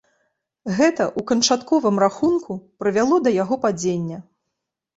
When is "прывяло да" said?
2.81-3.37